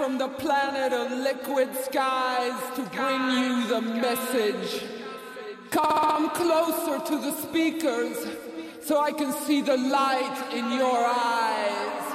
[0.00, 4.82] from the planet of liquid skies to bring you the message.
[5.68, 8.16] Come closer to the speakers
[8.80, 12.06] so I can see the light in your eyes.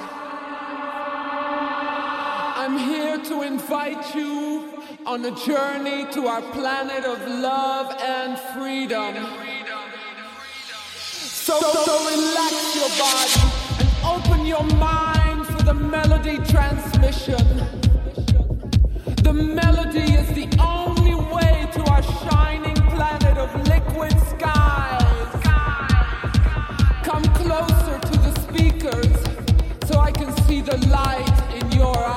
[2.60, 9.14] I'm here to invite you on a journey to our planet of love and freedom.
[11.46, 13.38] So, so relax your body
[13.78, 14.85] and open your mind
[15.66, 17.44] the melody transmission.
[19.24, 25.42] The melody is the only way to our shining planet of liquid skies.
[27.02, 29.16] Come closer to the speakers
[29.90, 32.15] so I can see the light in your eyes.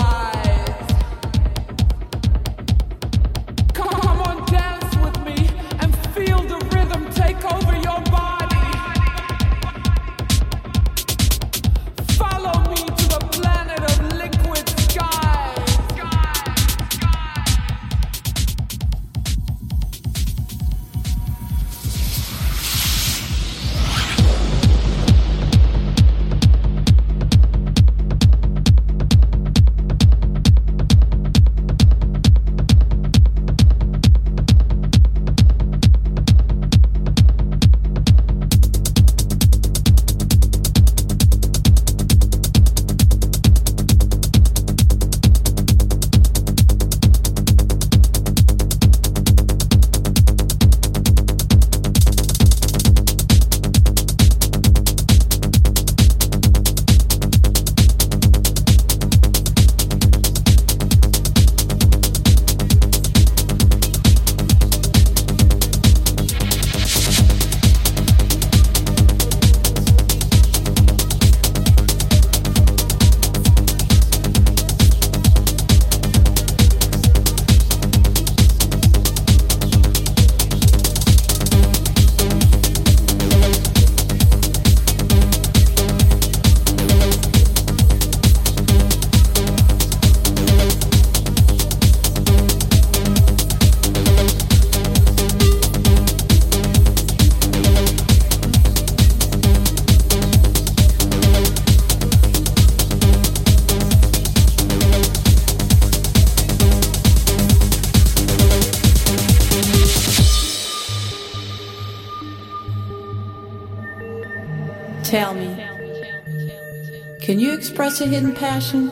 [118.02, 118.90] A hidden passion?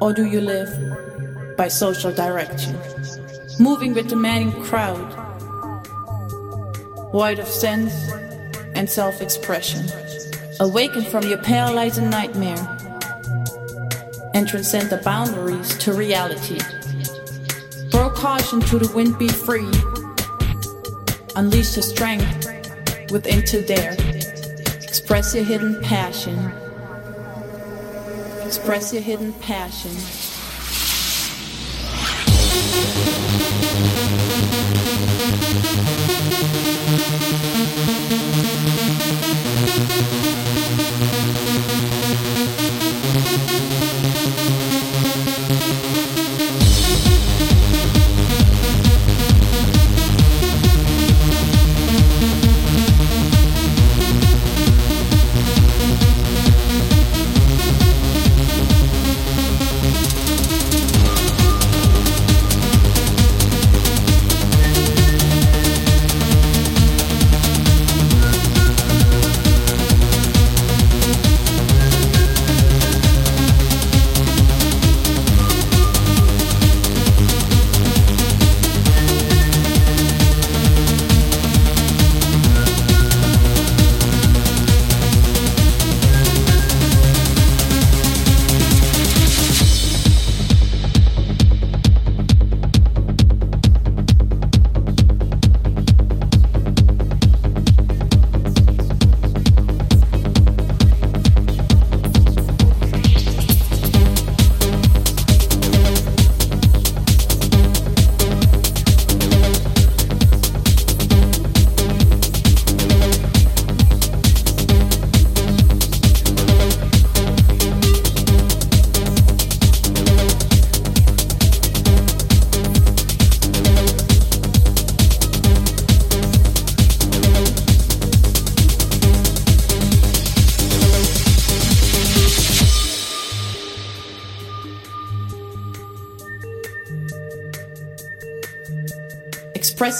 [0.00, 2.78] Or do you live by social direction,
[3.58, 5.08] moving with the manning crowd,
[7.12, 7.94] void of sense
[8.74, 9.86] and self expression?
[10.60, 12.78] Awaken from your paralyzing nightmare
[14.34, 16.58] and transcend the boundaries to reality.
[17.90, 19.70] Throw caution to the wind, be free.
[21.36, 23.96] Unleash the strength within to dare.
[24.82, 26.52] Express your hidden passion.
[28.48, 30.27] Express your hidden passion.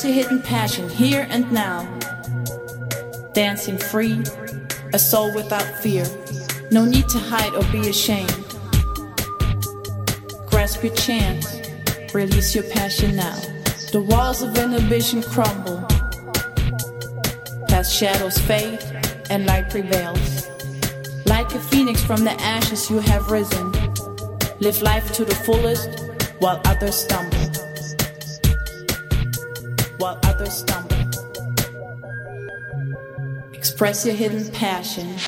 [0.05, 1.83] Your hidden passion here and now.
[3.33, 4.23] Dancing free,
[4.93, 6.05] a soul without fear.
[6.71, 8.31] No need to hide or be ashamed.
[10.47, 11.61] Grasp your chance,
[12.15, 13.35] release your passion now.
[13.91, 15.85] The walls of inhibition crumble.
[17.67, 18.79] Past shadows fade
[19.31, 20.47] and light prevails.
[21.27, 23.73] Like a phoenix from the ashes, you have risen.
[24.61, 25.91] Live life to the fullest
[26.39, 27.28] while others stumble.
[33.79, 35.28] Express your hidden passion.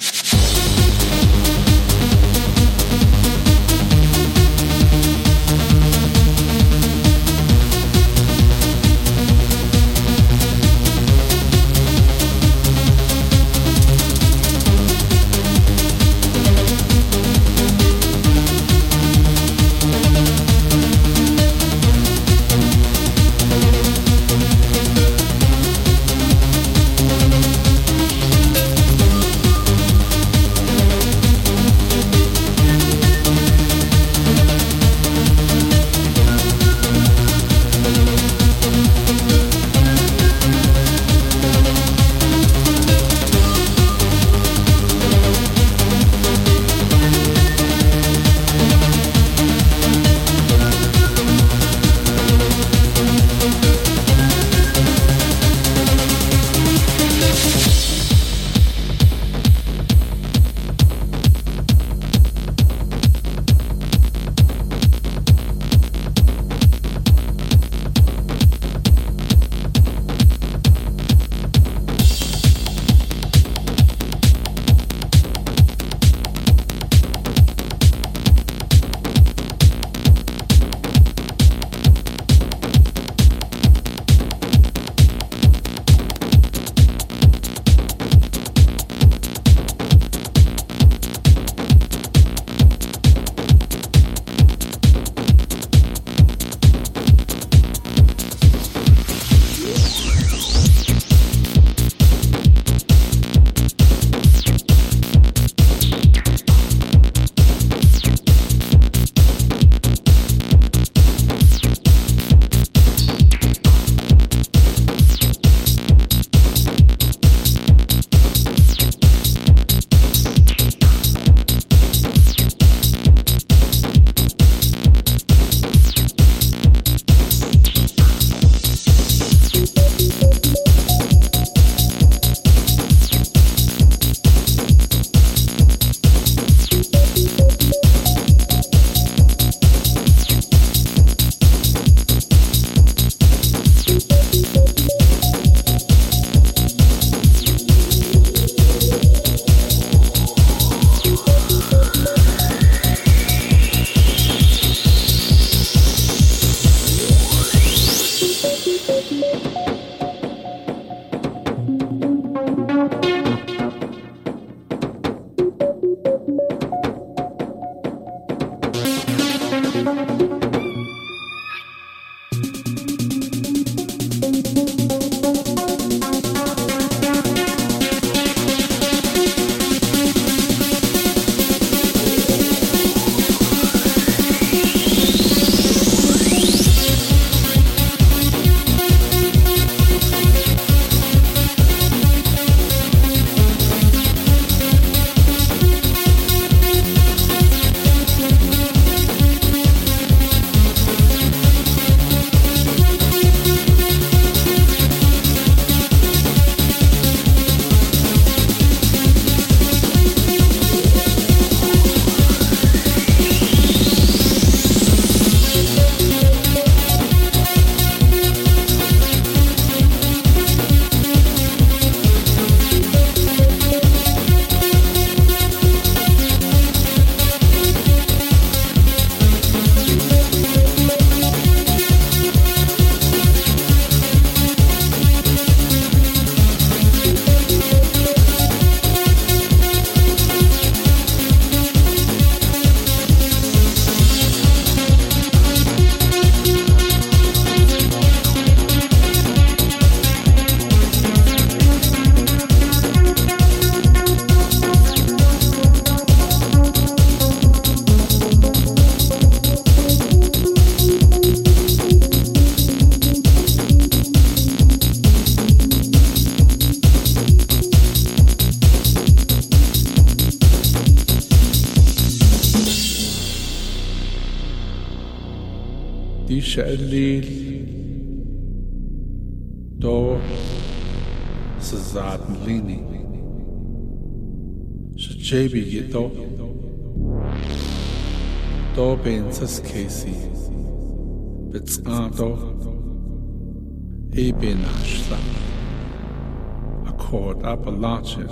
[297.11, 298.29] Accord Appalachia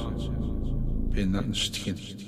[1.11, 2.28] Benanstien.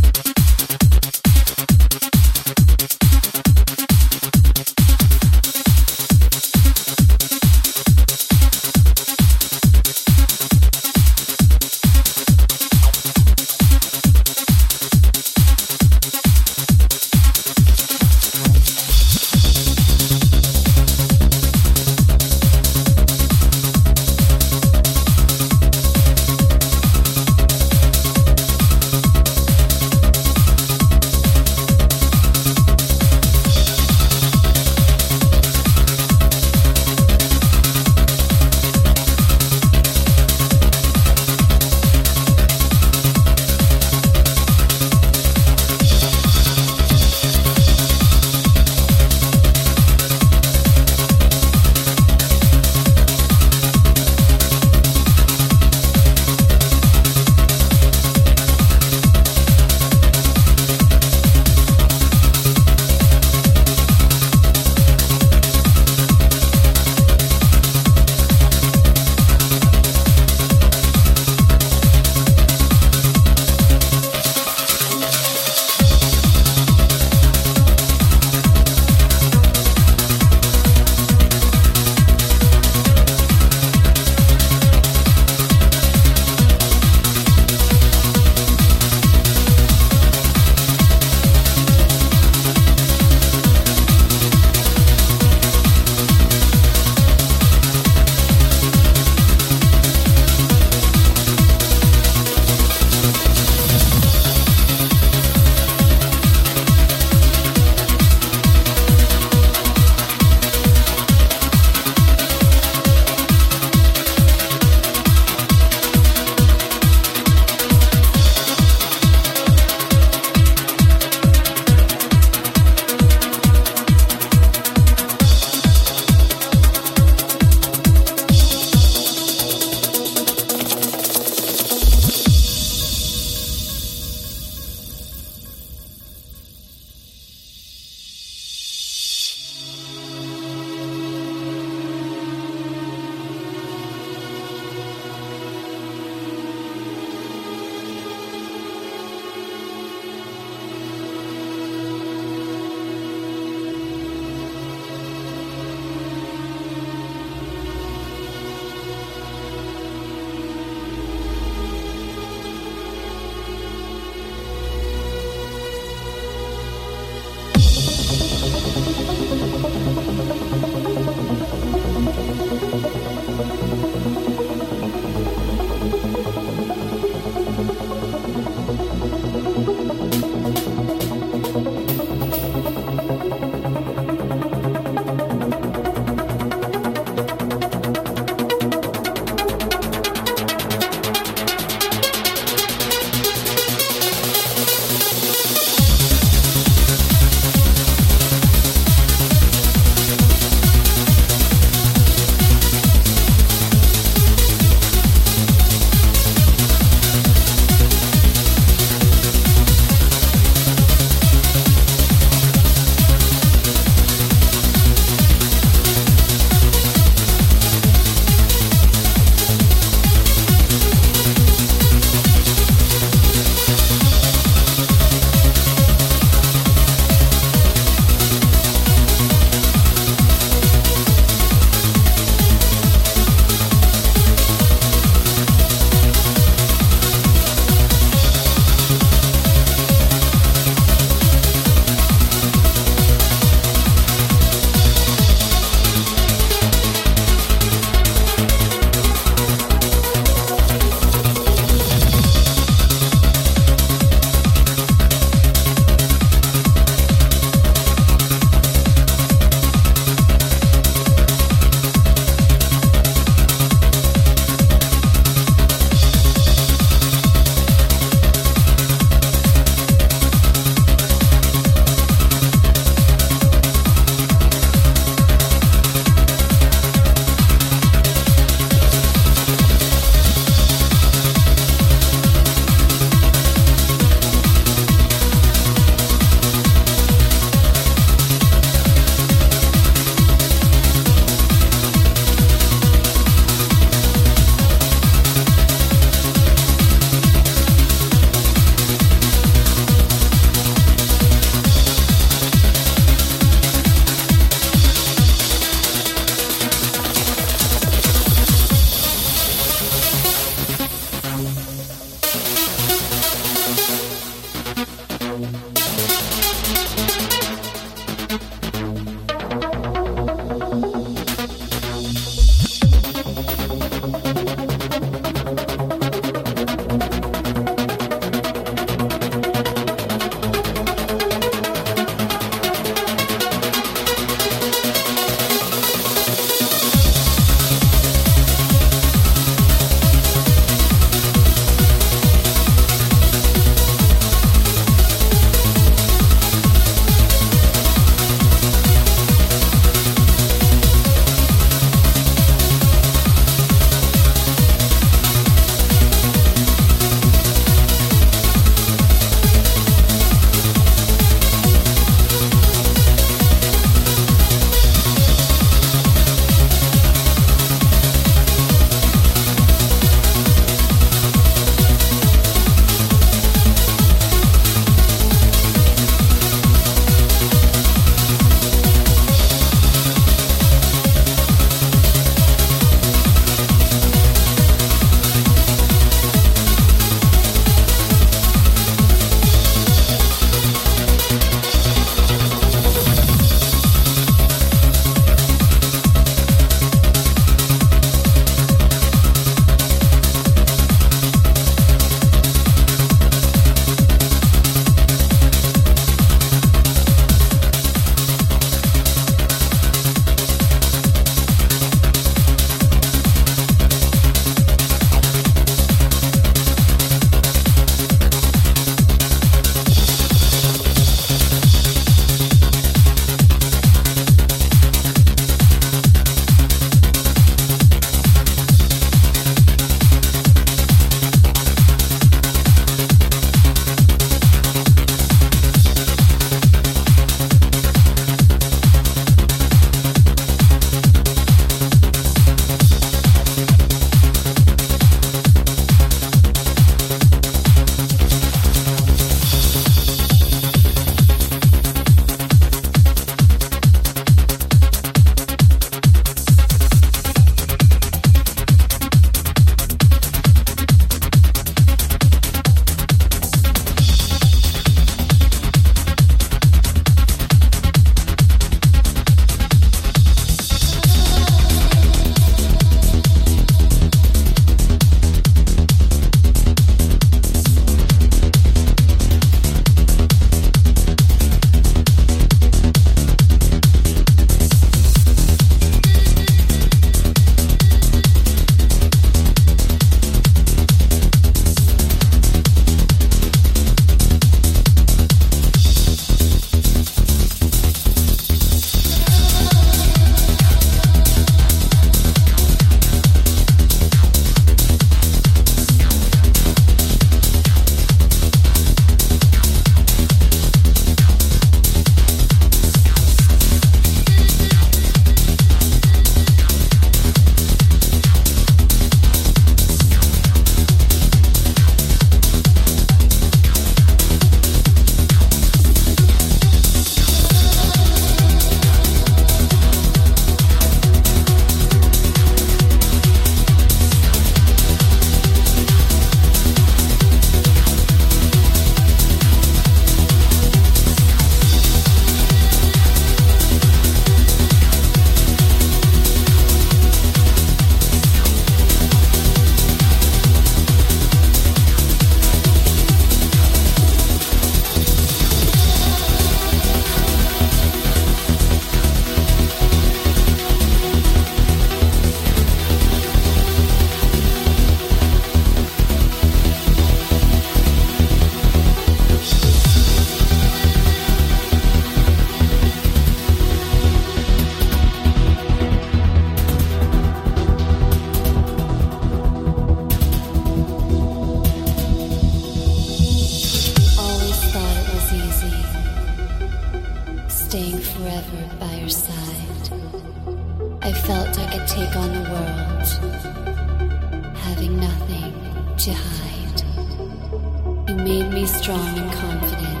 [598.88, 600.00] strong and confident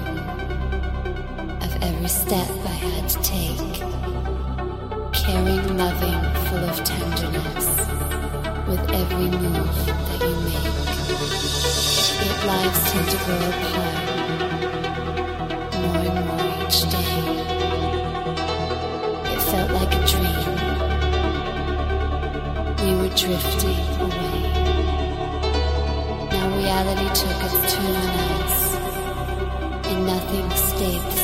[1.62, 3.74] of every step I had to take,
[5.12, 7.68] caring, loving, full of tenderness
[8.66, 9.76] with every move
[10.08, 10.72] that you make.
[12.24, 13.98] Yet lives tend to grow apart
[15.82, 17.20] more and more each day.
[19.34, 20.56] It felt like a dream.
[22.84, 24.38] We were drifting away
[26.32, 28.27] Now reality took its turn on us.
[30.78, 31.17] Deep.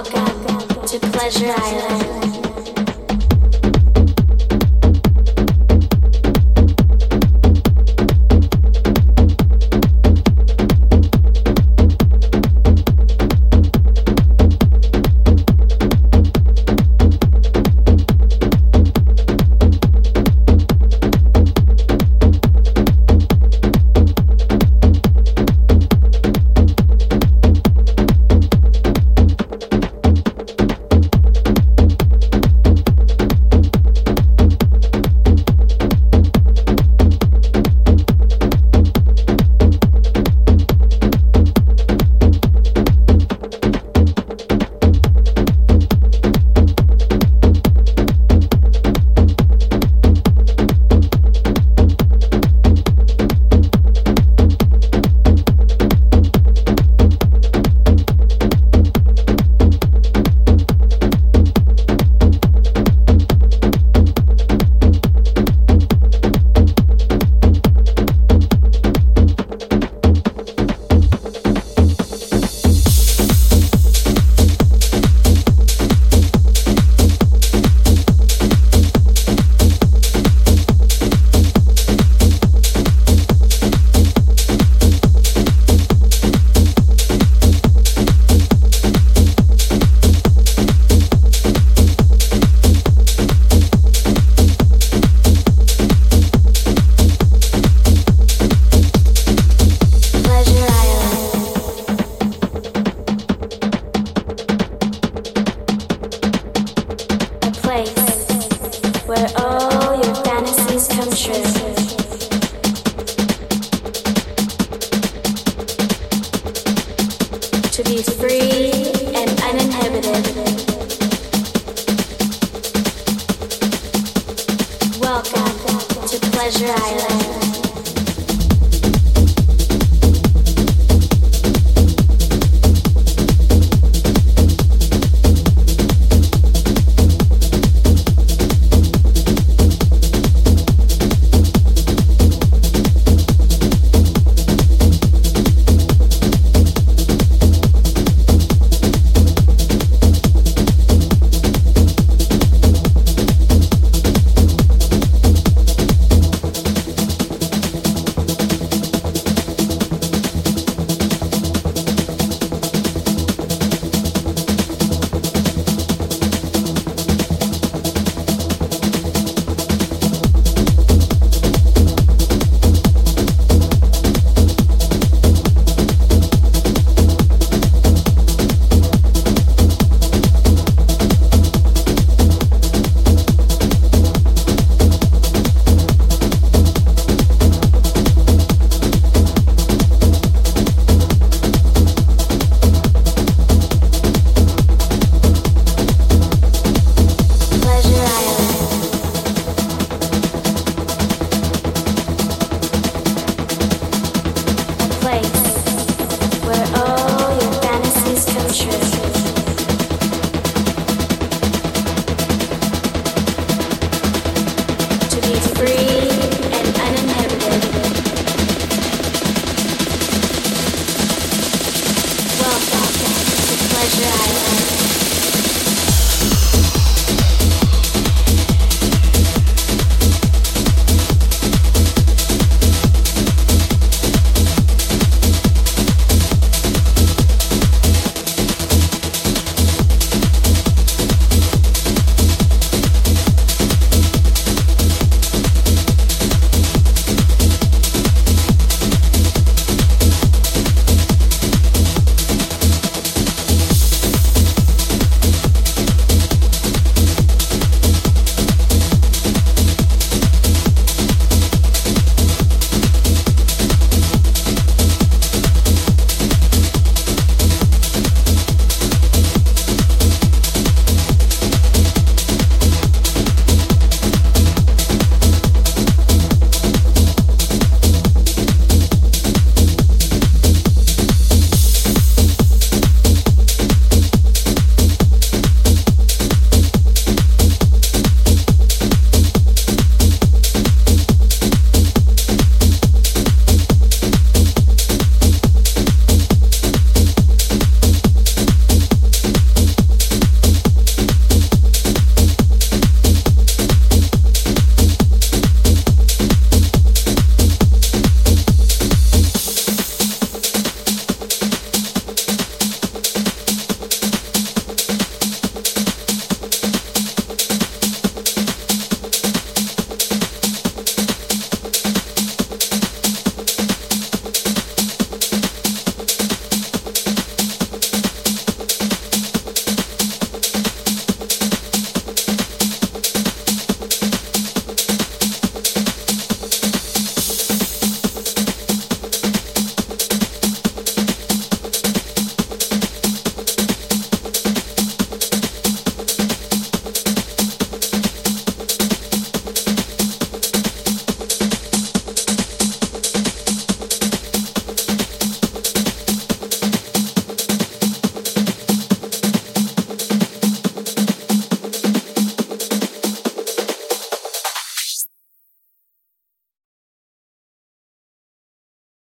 [0.00, 2.29] Welcome to Pleasure Island.